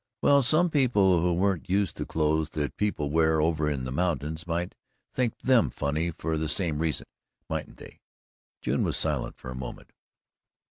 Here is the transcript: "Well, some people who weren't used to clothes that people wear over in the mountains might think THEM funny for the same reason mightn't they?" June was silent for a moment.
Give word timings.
"Well, 0.23 0.41
some 0.41 0.71
people 0.71 1.21
who 1.21 1.31
weren't 1.33 1.69
used 1.69 1.95
to 1.97 2.07
clothes 2.07 2.49
that 2.57 2.75
people 2.75 3.11
wear 3.11 3.39
over 3.39 3.69
in 3.69 3.83
the 3.83 3.91
mountains 3.91 4.47
might 4.47 4.73
think 5.13 5.37
THEM 5.37 5.69
funny 5.69 6.09
for 6.09 6.39
the 6.39 6.49
same 6.49 6.79
reason 6.79 7.05
mightn't 7.47 7.77
they?" 7.77 7.99
June 8.63 8.81
was 8.81 8.97
silent 8.97 9.37
for 9.37 9.51
a 9.51 9.55
moment. 9.55 9.93